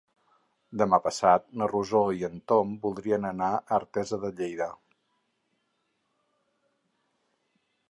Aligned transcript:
Demà 0.81 0.97
passat 1.07 1.43
na 1.61 1.67
Rosó 1.71 2.01
i 2.21 2.25
en 2.29 2.39
Tom 2.53 2.71
voldrien 2.87 3.29
anar 3.31 3.51
a 3.59 3.61
Artesa 3.79 4.21
de 4.25 4.33
Lleida. 4.41 4.69